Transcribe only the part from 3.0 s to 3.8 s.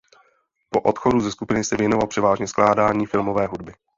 filmové hudby.